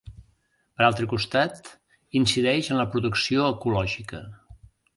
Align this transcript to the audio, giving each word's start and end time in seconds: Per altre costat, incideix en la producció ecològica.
Per 0.77 0.85
altre 0.85 1.05
costat, 1.11 1.69
incideix 2.21 2.71
en 2.75 2.81
la 2.81 2.89
producció 2.95 3.47
ecològica. 3.51 4.23